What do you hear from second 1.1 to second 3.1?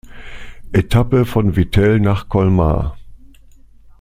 von Vittel nach Colmar.